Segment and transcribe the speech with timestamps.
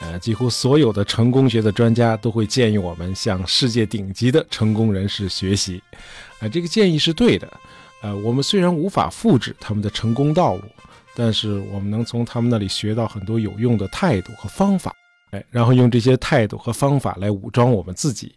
[0.00, 5.82] 呃，几乎所有的成功学的专家都会建议我们向世界顶级的成功人士学习。
[6.40, 7.46] 啊，这个建议是对的。
[8.02, 10.62] 呃，我们虽然无法复制他们的成功道路，
[11.14, 14.90] 但是我们能从他们那里学到很多有用的态度和方法。
[15.32, 18.34] 哎，然后用这些态度和方法来武装我们自己。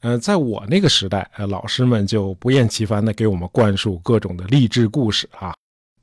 [0.00, 5.52] 呃，在我那个时代，呃，老师们就不厌其烦地给我们灌输各种的励志故事啊。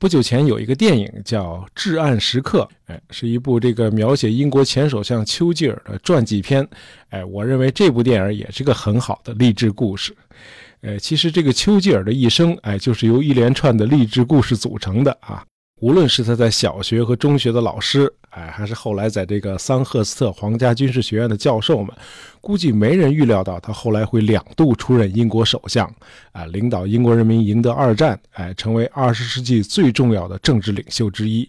[0.00, 6.66] 不久前有一个电影叫《至暗时刻》，哎，是一部这个描写英国前首相丘吉尔的传记片。
[7.08, 10.16] 哎，我认为这部电影也是个很好的励志故事。
[10.82, 15.44] 呃，其实这个丘吉尔的一生，哎，就是由一连串的励志故事组成的啊。
[15.80, 21.94] 无论是他在小学和中学的老师，哎，还是后来在这个桑赫斯特皇家军事学院的教授们，
[22.40, 25.88] 估计没人预料到他后来会两度出任英国首相，
[26.32, 31.48] 啊，领导英国人民赢得二战，哎，成为二十世纪最重要的政治领袖之一。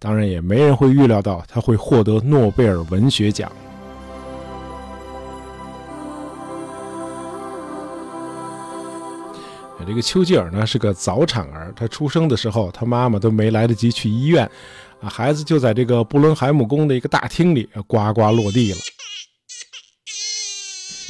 [0.00, 3.50] 当然，也没人会预料到他会获得诺贝尔文学奖。
[9.90, 14.48] 这个丘吉尔呢是个早产儿，他出生的时候，他妈妈都没来得及去医院，
[15.00, 18.78] 啊，孩子就在这个布伦海姆宫的一个大厅里呱呱落地了。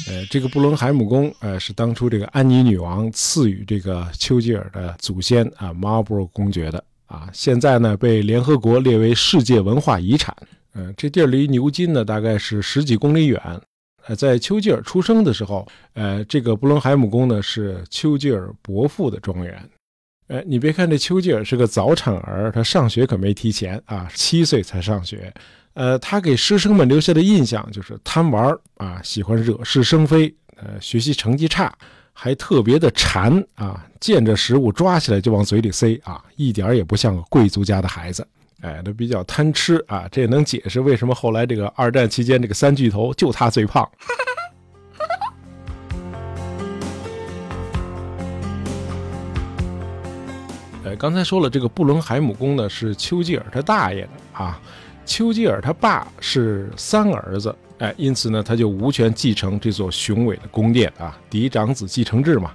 [0.07, 10.35] 呃，这个布伦海姆宫，呃，是当初这个安妮女王赐予这个丘吉尔的祖先啊，马尔布罗公爵的啊，现在呢被联合国列为世界文化遗产。
[10.73, 13.39] 嗯，这地儿离牛津呢大概是十几公里远。
[14.07, 19.69] 呃，在丘吉尔出生的时候，呃，这个布伦海姆宫呢是丘吉尔伯父的庄园。
[20.27, 25.33] 呃，你别看这丘吉尔是个早产儿，他上学可没提前啊，七岁才上学。
[25.73, 31.73] 呃，他给师生们留下的印象就是贪玩啊，喜欢惹是生非，呃，学习成绩差，
[32.13, 38.25] 还特别的馋啊，见着食物抓起来就往嘴里塞啊，一点也不像个贵族家的孩子。
[38.61, 43.89] 哎，都比较贪吃啊，这也能解释为什么后来这个二战期间这个三巨头就他最胖。
[50.85, 54.59] 哎，刚才说了，这个布伦海姆宫呢是丘吉尔他大爷的啊，
[55.05, 62.51] 丘吉尔他爸是三儿子，哎，因此呢他就无权继承这座雄伟的宫殿啊，嫡长子继承制嘛。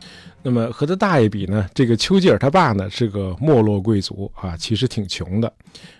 [0.46, 5.52] 那么和他大爷比呢，这个丘吉尔他爸呢是个没落贵族啊，其实挺穷的。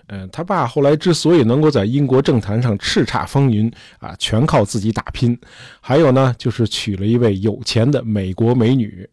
[0.06, 3.68] 嗯，他爸后来之所以能够在英国政坛上叱咤风云
[3.98, 5.36] 啊，全靠自己打拼。
[5.80, 9.04] 还有呢，就是娶了一位有钱的美国美女。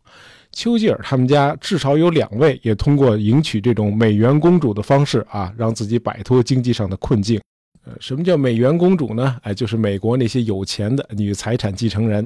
[0.51, 7.41] 丘吉尔他们家至少有两位也通过迎娶这种美元公主的方式啊，让自己摆脱经济上的困境。
[7.85, 9.35] 呃，什么叫美元公主呢？
[9.41, 12.23] 哎，就是美国那些有钱的女财产继承人。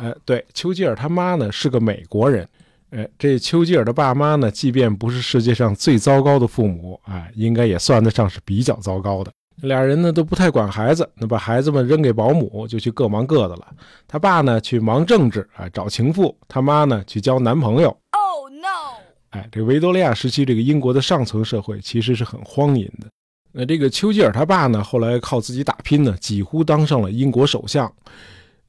[0.00, 2.48] 呃，对，丘吉尔他妈呢是个美国人，
[2.90, 9.32] 呃，这丘吉尔的爸妈呢，即便不是世界上最糟糕的父母，啊，应该也算得上是比较糟糕的。
[9.62, 13.66] 俩人呢都不太管孩子，那把孩子们扔给保姆，就去各忙各的了。
[14.06, 17.88] 他爸呢去忙政治啊，找情妇；他妈呢去交男朋友。
[18.12, 19.02] Oh no！
[19.30, 23.08] 哎，这维多利亚时期这个英国的上层社会其实是很荒淫的。
[23.50, 27.92] 那这个丘吉尔他爸呢，后来靠自己打拼呢，几乎当上了英国首相。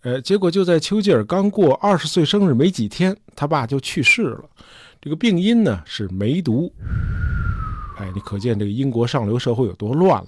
[0.01, 4.49] 呃，结果就在丘吉尔刚过二十岁生日没几天，他爸就去世了。
[5.01, 6.71] 这个病因呢是梅毒。
[7.97, 10.27] 哎，你可见这个英国上流社会有多乱了。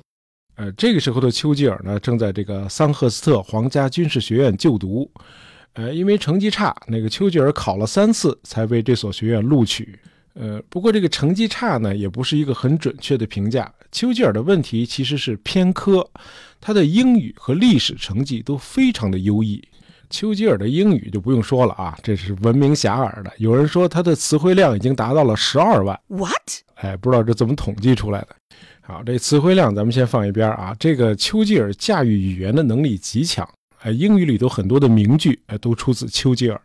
[0.55, 5.09] 呃，这个时候的丘吉尔呢，正在这个桑赫斯特皇家军事学院就读。
[5.73, 9.97] 呃，因为成绩差，那个丘吉尔考了三次才被这所学院录取。
[10.33, 13.71] 呃，不过这个成绩差呢，也不是一个很准确的评价。
[13.91, 16.09] 丘吉尔的问题其实是偏科。
[16.61, 19.61] 他的英语和历史成绩都非常的优异，
[20.09, 23.33] 丘吉尔的英语就不用说了啊，这是闻名遐迩的。
[23.37, 25.99] 有人说他的词汇量已经达到了十二万。
[26.07, 26.31] What？
[26.75, 28.29] 哎，不知道这怎么统计出来的。
[28.81, 30.75] 好，这词汇量咱们先放一边啊。
[30.79, 33.47] 这个丘吉尔驾驭语言的能力极强，
[33.81, 36.61] 哎，英语里头很多的名句哎都出自丘吉尔。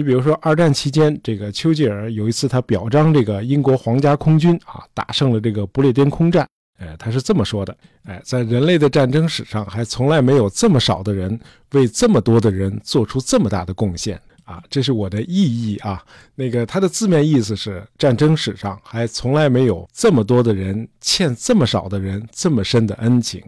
[0.00, 6.48] 你比如说二战期间，这个丘吉尔有一次他表彰这个英国皇家空军啊，打胜了这个不列颠空战。
[6.78, 11.38] 哎，他是这么说的：哎，在人类的战争史上，还从来没有这么少的人
[11.72, 14.62] 为这么多的人做出这么大的贡献啊！
[14.70, 16.02] 这是我的意义啊。
[16.34, 23.44] 那个他的字面意思是，战争史上还从来没有这么多的人欠这么少的人这么深的恩情。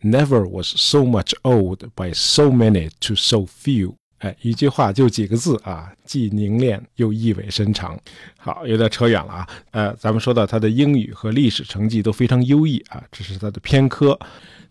[0.00, 3.97] Never was so much owed by so many to so few。
[4.18, 7.96] 哎，一句话就几个字啊，既凝练又意味深长。
[8.36, 9.48] 好，有点扯远了啊。
[9.70, 14.18] 呃，咱们说到他的英语和历史成绩都非常优异啊，这是他的偏科。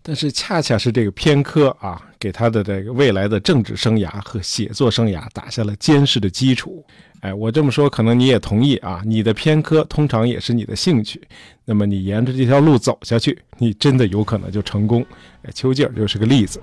[0.02, 6.86] 但是恰恰是这个偏科啊，给他的这个未来的政治生涯和写作生涯打下了坚实的基础。
[7.22, 9.02] 哎，我这么说可能你也同意啊。
[9.06, 11.22] 你的偏科通常也是你的兴趣，
[11.66, 15.06] 那么你沿着这条路走下去，你真的有可能就成功。
[15.44, 16.62] 哎，丘吉尔就是个例子。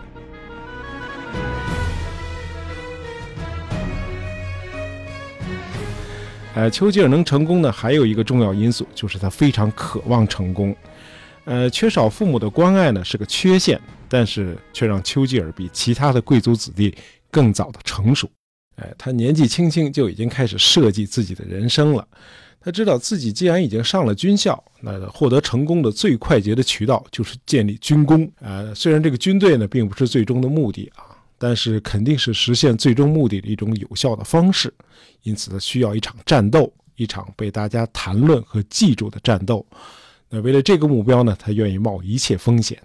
[6.54, 10.74] 呃，丘吉尔能成功呢，还有一个重要因素就是他非常渴望成功。
[11.44, 13.78] 呃，缺少父母的关爱呢是个缺陷，
[14.08, 16.94] 但是却让丘吉尔比其他的贵族子弟
[17.30, 18.30] 更早的成熟。
[18.76, 22.06] 哎，他年纪轻轻就已经开始设计自己的人生了。
[22.60, 28.30] 他知道自己既然已经上了军校，那获得成功的最快捷的渠道就是建立军功。
[28.40, 31.13] 呃，虽然这个军队呢并不是最终的目的啊。
[31.38, 34.72] 但是肯定是实现最终目的的一种有效的方式，
[35.22, 39.64] 因此他需要一场战斗，一场被大家谈论和记住的战斗。
[40.30, 42.78] 那为了这个目标呢，他愿意冒一切风险。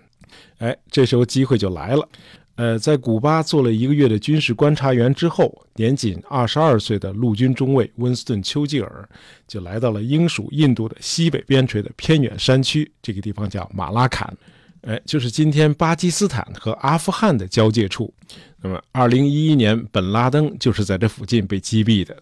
[0.59, 2.07] 哎，这时候机会就来了。
[2.55, 9.07] 呃，在古巴做了一个月的军事观察员之后，年仅二十二岁的陆军中尉温斯顿·丘吉尔
[9.47, 14.35] 就来到了英属印度的西北边陲的偏远山区，这个地方叫马拉坎。
[14.81, 18.13] 哎，就是今天巴基斯坦和阿富汗的交界处。
[18.61, 22.15] 那么，二零一一年，本拉登就是在这附近被击毙的。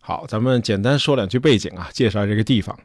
[0.00, 2.76] 好，咱们简单说两句背景啊，介绍这个地方。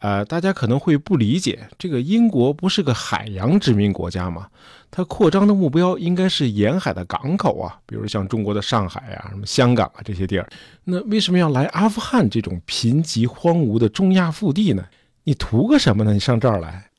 [0.00, 4.48] 呃，大家可能会不理解，这个英国不是个海洋殖民国家吗？
[4.90, 10.46] 它扩张的目标应该是沿海的港口啊，比如像中国的上海啊、什么香港啊这些地儿。
[10.84, 14.84] 那为什么要来阿富汗这种贫瘠荒芜的中亚腹地呢？
[15.22, 16.12] 你图个什么呢？
[16.12, 16.90] 你上这儿来？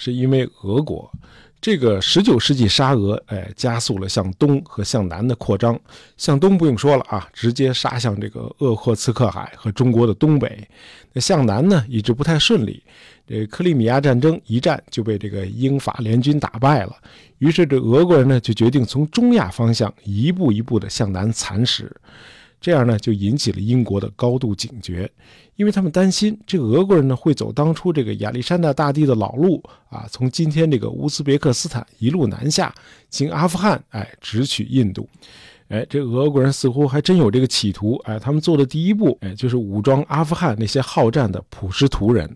[0.00, 1.12] 是因为俄国
[1.60, 5.78] 这个十九世纪沙俄，哎，加速了向东和向南的扩张。
[6.16, 10.66] 向东不用说了啊，直接杀向这个鄂霍次克海和中国的东北。
[11.12, 12.82] 那向南呢，一直不太顺利。
[13.26, 16.96] 这克里米亚战争一战就被这个英法联军打败了。
[17.36, 21.94] 于是这俄国人呢，就决定从中亚方向一步一步的向南蚕食。
[22.60, 25.10] 这样呢，就引起了英国的高度警觉，
[25.56, 32.74] 因为他们担心这个俄国人呢会走当初这个亚历山大大帝的老路啊，从今天这个乌兹别克斯坦一路南下，
[33.08, 35.08] 经阿富汗，哎，直取印度。
[35.68, 37.94] 哎，这俄国人似乎还真有这个企图。
[38.04, 42.28] 哎，他们做的第一步，哎，就是武装阿富汗那些好战的普什图人。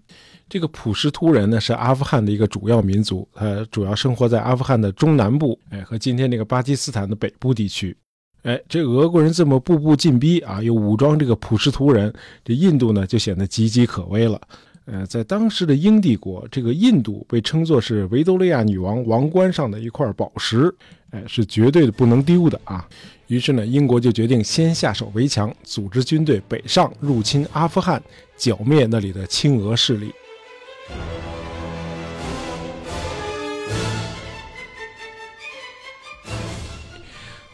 [0.49, 7.97] 这个普什图人呢，是阿富汗的一个主要民族，呃，主要生活在阿富汗的中南部，哎，和今天这个巴基斯坦的北部地区。
[8.45, 12.13] 哎，这俄国人这么步步进逼啊，又武装这个普什图人，
[12.45, 14.39] 这印度呢就显得岌岌可危了。
[14.85, 20.73] 呃，在当时的英帝国，这个印度被称作是维多利亚女王王冠上的一块宝石，
[21.11, 22.87] 哎，是绝对的不能丢的啊。
[23.29, 28.03] 于是呢，英国就决定先下手为强，组织军队北上入侵阿富汗，
[28.37, 30.13] 剿灭那里的亲俄势力。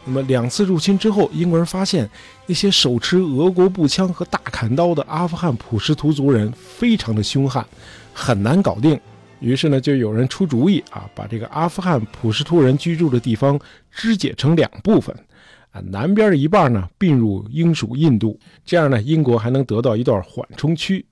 [0.03, 2.09] 那么两次入侵之后，英国人发现
[2.47, 7.65] 那些手持俄国步枪和大砍刀的阿富汗普什图族人非常的凶悍，
[8.13, 8.99] 很难搞定。
[9.39, 13.59] 于是呢，就有人出主意啊，把这个阿富汗普什图人居住的地方
[13.91, 15.15] 肢解成两部分，
[15.71, 21.05] 啊，南边的一半呢并入英属印度，这样呢，英国还能得到一段缓冲区。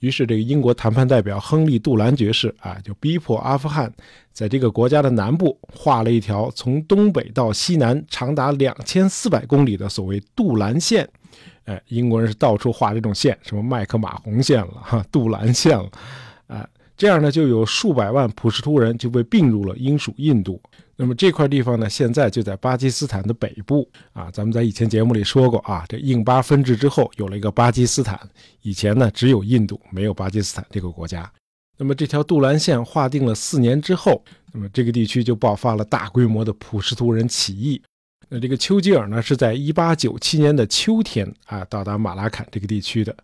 [0.00, 3.92] 于是，这个英国谈判代表亨利·杜兰爵士啊，就逼迫阿富汗
[4.32, 11.08] 在这个国家的南部画了一条从东北到西南长达两千四百公里的所谓杜兰线。
[11.64, 15.88] 哎，英国人是到处画这种线，什么麦克马洪线了，哈，杜兰线了，
[16.48, 16.68] 哎。
[17.00, 20.60] 这样呢，就有数百万普什图人就被并入了英属印度。
[20.96, 24.30] 那么这块地方呢，现在就在巴基斯坦的北部啊。
[24.30, 28.20] 咱们在以前节目里说过啊，这印巴分治之后有了一个巴基斯坦。
[28.60, 31.32] 以前呢，只有印度，没有巴基斯坦这个国家。
[31.78, 37.80] 那么这条杜兰线划定了四年之后，那么这个地区就爆发了大规模的普什图人起义。
[38.28, 43.16] 那这个丘吉尔呢，是在1897年的秋天啊到达马拉坎这个地区的。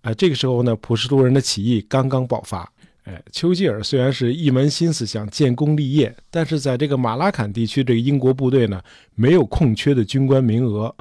[0.00, 2.68] 啊，这个时候呢，普什图人的起义刚刚爆发。
[3.10, 8.80] 哎，丘吉尔虽然是一门心思想建功立业，但是在这个马拉坎地区，这个英国部队呢
[9.16, 10.94] 没有空缺的军官名额，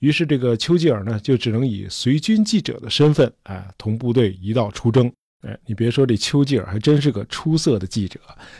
[0.00, 5.12] 于是这个丘吉尔呢就只能以随军记者的身份，哎，同部队一道出征。
[5.42, 8.18] 哎，你别说，这丘吉尔还真是个出色的记者。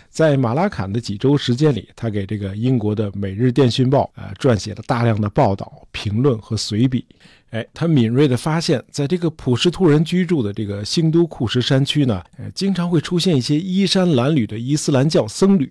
[0.09, 7.05] 在马拉坎的几周时间里，他给这个英国的《每日电讯报》啊撰写了大量的报道、评论和随笔。
[7.53, 15.71] 哎，他敏锐地发现，在这个普什图人居住的这个兴都库什山区呢，呃，经常会出现一些衣衫褴褛的伊斯兰教僧侣。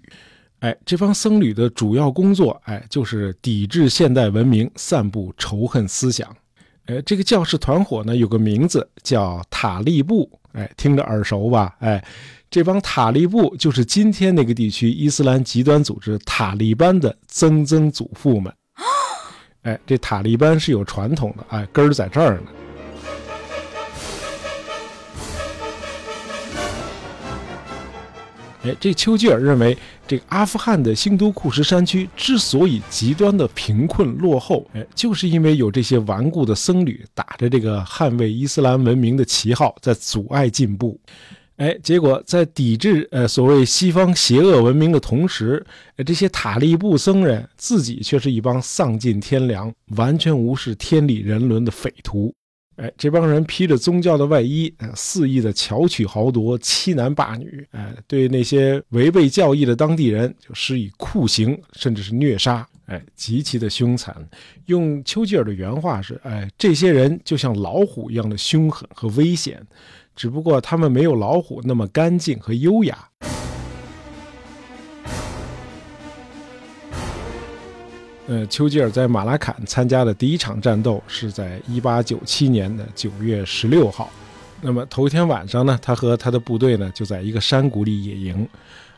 [0.59, 6.29] 哎，这帮僧侣的主要工作，哎，就是抵制现代文明，散布仇恨思想。
[6.85, 11.75] 哎，这个教士团伙呢，有个名字叫塔利布，哎，听着耳熟吧？
[11.79, 12.03] 哎，
[12.51, 18.53] 这帮塔利布就是今天那个地区伊斯兰极端组织塔利班的曾曾祖父们。
[19.63, 22.43] 哎，这塔利班是有传统的，哎，根儿在这儿呢。
[28.63, 29.77] 哎，这丘吉尔认为，
[30.07, 40.99] 这个阿富汗的新都库什山区之所以极端的贫困落后，哎，就是因为有这些顽固的僧侣打着这个捍卫伊斯兰文明的旗号，在阻碍进步。
[41.61, 45.63] 哎，结果在抵制呃所谓西方邪恶文明的同时，
[45.95, 52.33] 呃这些塔利布僧人自己却是一帮丧尽天良、完全无视天理人伦的匪徒。
[52.77, 64.15] 哎，这帮人披着宗教的外衣，肆意的巧取豪夺、欺男霸女，哎，对那些违背教义的当地人就施以酷刑，甚至是虐杀，哎，极其的凶残。
[64.65, 69.61] 用丘吉尔的原话是：哎，这些人就像老虎一样的凶狠和危险，
[70.15, 72.97] 只不过他们没有老虎那么干净和优雅。
[78.27, 84.09] 呃，丘吉尔在马拉坎参加的第一场战斗是在1897年的9月16号。
[84.61, 88.47] 那么头一天晚上呢，他和他的部队呢就在一个山谷里野营。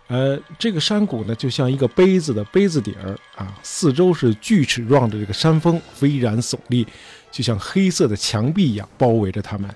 [0.07, 6.85] 呃，这个山谷呢就像一个杯子的杯子底儿啊，四周是锯齿状的这个山峰，巍然耸立，
[7.31, 9.67] 就像黑色的墙壁一样包围着他们。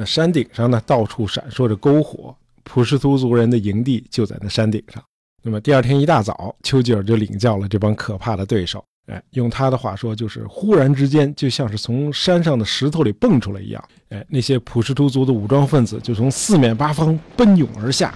[0.00, 5.02] 那山顶上呢，到处闪烁着篝火，普什图族人的营地就在那山顶上。
[5.42, 8.82] 那么第二天一大早，丘吉尔就领教了这帮可怕的对手。
[9.12, 13.84] 哎，用他的话说，就是忽然之间，就像是从山上的石头里蹦出来一样。
[14.08, 18.14] 哎，那些普什图族的武装分子就从四面八方奔涌而下，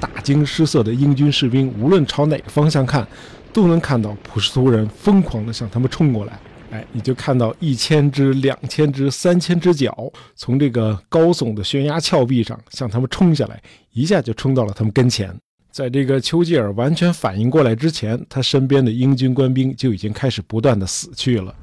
[0.00, 3.06] 大惊失色的英军士兵，无论朝哪个方向看，
[3.52, 6.36] 都能看到普什图人疯狂地向他们冲过来。
[6.70, 15.34] 哎，你就看到一千只、两千只、三千只脚从这个高耸的悬崖峭壁上向他们冲下来，一下就冲到了他们跟前。
[15.70, 21.54] 在这个丘吉尔完全反应过来之前，他身边的英军官兵就已经开始不断的死去了。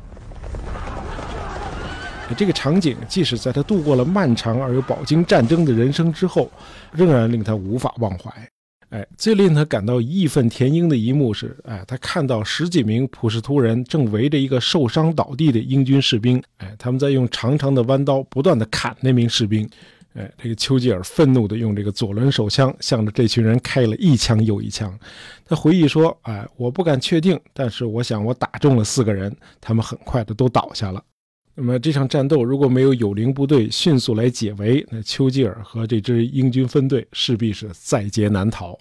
[2.38, 6.50] 这个场景，即使在他度过了漫长而又饱经战争的人生之后，
[6.92, 8.32] 仍然令他无法忘怀。
[8.94, 19.68] 哎，最令他感到义愤填膺的一幕是，哎，他看到十几名普什图人正围着一个受伤倒地的英军士兵，哎，他们在用长长的弯刀不断的砍那名士兵。
[20.14, 24.96] 哎，这个丘吉尔愤怒地用这个左轮手枪向着这群人开了一枪又一枪。
[25.44, 31.04] 他回忆说：“哎，我不敢确定，但是我想我打中了四个人，他们很快的都倒下了。
[31.56, 38.78] 那么这场战斗如果没有友邻部队迅速来解围，那丘吉尔和这支英军分队势必是在劫难逃。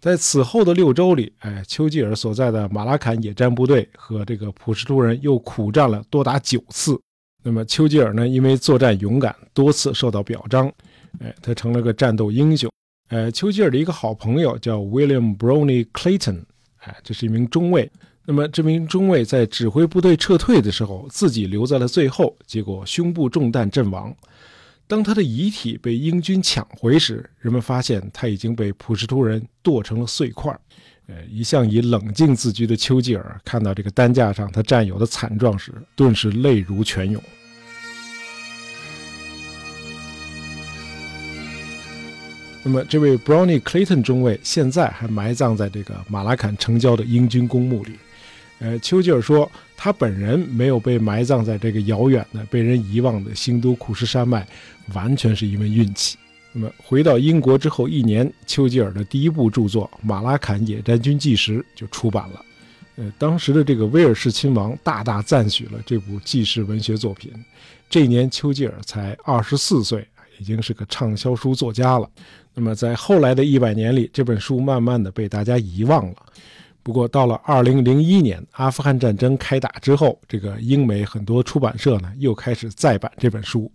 [0.00, 6.98] 在此后的六周里，哎，丘吉尔所在的马拉坎野战部队和这个普什图人又苦战了多达九次。”
[7.44, 8.26] 那么丘吉尔呢？
[8.26, 10.72] 因为作战勇敢，多次受到表彰，
[11.20, 12.70] 哎，他成了个战斗英雄。
[13.10, 16.42] 呃，丘吉尔的一个好朋友叫 William Brownie Clayton，
[16.78, 17.90] 哎，这是一名中尉。
[18.24, 24.14] 那么这名中尉在指挥部队撤退的时候，自己留在了最后，结果胸部中弹阵亡。
[24.86, 30.56] 当他的遗体被英军抢回时，人们发现他已经被普什图人剁成了碎块。
[31.08, 37.20] 呃，一向以冷静自居的丘吉尔看到这个担架上他战友的惨状时，顿时泪如泉涌。
[42.62, 47.98] 那么，这位 Brownie Clayton 中尉现在还埋葬在这个马拉坎城郊的英军公墓里。
[48.62, 54.46] 呃，丘吉尔说，他本人没有被埋葬在这个遥远的、被人遗忘的新都库什山脉，
[54.94, 56.16] 完全是因为运气。
[56.52, 62.44] 那么回到英国之后一年，丘吉尔的第一部著作《马拉坎野战军纪实》就出版了。
[62.94, 67.32] 呃，当时的这个威尔士亲王大大赞许了这部纪实文学作品。
[67.90, 70.06] 这一年，丘吉尔才二十四岁，
[70.38, 72.08] 已经是个畅销书作家了。
[72.54, 76.14] 那么在后来的一百年里，这本书慢慢的被大家遗忘了。
[76.82, 83.70] 不过到了二零零一年，阿富汗战争开打之后，这个英美很多出版社呢又开始再版这本书。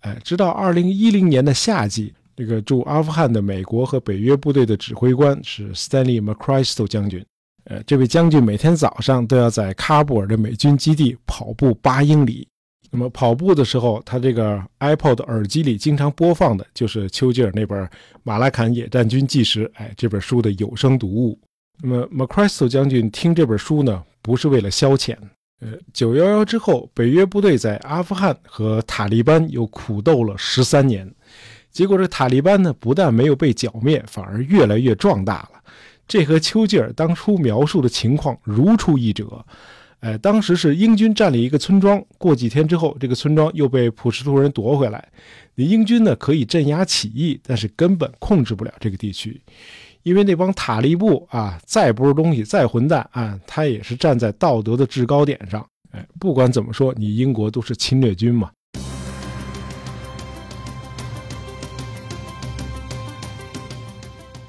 [0.00, 7.24] 哎，直到二零一零年的夏季，这个驻阿富汗的美国和北约部队的指挥官是 Stanley McChrystal 将军。
[7.64, 12.46] 呃，这位将军每天早上都要在喀布尔的美军基地跑步八英里。
[12.90, 17.82] 那么跑步的时候，他这个 iPod 耳机里经常播放的就是丘吉尔那本
[18.22, 21.38] 《马拉坎野战军纪实》哎这本书的有声读物。
[21.82, 25.16] 那么 McChrystal 将军听这本书呢，不是为了消遣。
[25.60, 31.10] 呃，九幺幺之后，北约部队在阿富汗和塔利班又苦斗了十三年，
[31.70, 35.62] 结果这塔利班呢，不但没有被剿灭，反而越来越壮大了。
[36.06, 39.44] 这和丘吉尔当初描述的情况如出一辙。
[40.00, 45.08] 哎，当时是英军占领一个村庄，过几天之后，这个村庄又被普什图人夺回来。
[45.54, 49.40] 你英军呢可以镇压起义，但是根本控制不了这个地区，
[50.04, 55.66] 因为那帮塔利布啊，再不是东西，再混蛋啊，他也是站在道德的制高点上。
[55.92, 58.50] 哎，不管怎么说，你英国都是侵略军嘛。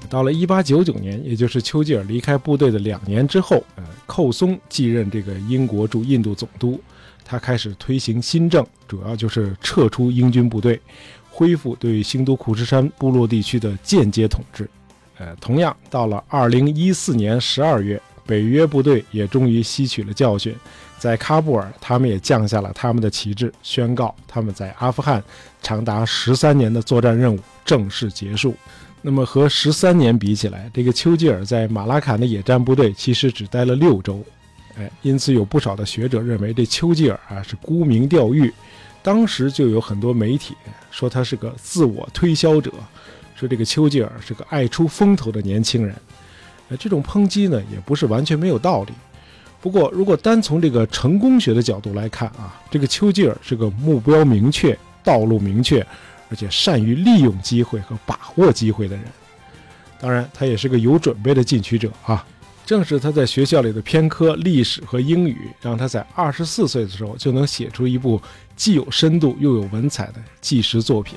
[0.09, 6.81] 到了一八九九年，也就是丘吉尔离开部队的两年之后，呃，寇松继任这个英国驻印度总督，
[7.23, 10.81] 他开始推行新政，主要就是撤出英军部队，
[11.29, 14.69] 恢复对新都库什山部落地区的间接统治。
[15.17, 20.55] 呃，同样，到了二零一四年十二月，北约部队也终于吸取了教训，
[20.97, 25.23] 在喀布尔，他们也降下了他们的旗帜，宣告他们在阿富汗
[25.61, 28.53] 长达十三年的作战任务正式结束。
[29.01, 34.23] 那么和十三年比起来，这个丘吉尔在马拉坎的野战部队其实只待了六周，
[34.77, 38.51] 哎，因此有不少的学者认为这丘吉尔啊是沽名钓誉。
[39.03, 40.55] 当时就有很多媒体
[40.89, 42.71] 说他是个自我推销者，
[43.47, 45.95] 这个丘吉尔是个爱出风头的年轻人。
[46.69, 48.93] 呃，这种抨击呢也不是完全没有道理。
[49.61, 55.85] 不过，如果单从这个成功学的角度来看啊，这个丘吉尔是个目标明确、道路明确。
[56.27, 59.05] 而且善于利用机会和把握机会的人，
[59.99, 62.25] 当然他也是个有准备的进取者啊。
[62.65, 68.19] 正是他在学校里的偏科历史和英语，让他在二十四岁的时候就能写出一部
[68.55, 71.15] 既有深度又有文采的纪实作品。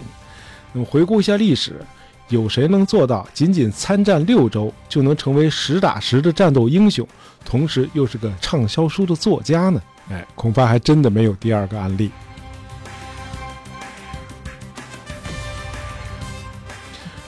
[0.75, 1.81] 那么回顾一下历史，
[2.29, 7.07] 有谁能做到仅仅参战六周就能成为实打实的战斗英雄，
[7.45, 9.81] 同时又是个畅销书的作家呢？
[10.11, 12.11] 哎，恐怕还真的没有第二个案例。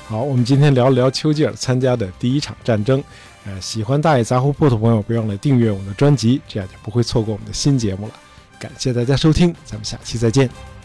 [0.07, 3.03] 好，我们今天聊聊丘吉尔参加的第一场战争。
[3.47, 8.13] 呃，喜欢大爷杂货铺的朋友，别忘了订阅我们的专辑，这样就不会错过我们的新节目了。
[8.59, 10.80] 感谢大家收听，咱们下期再见。